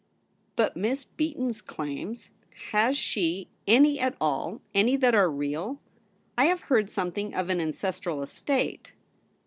[0.31, 2.31] * But Miss Beaton's claims?
[2.71, 5.79] Has she any at all— any that are real?
[6.35, 8.93] I have heard something of an ancestral estate.'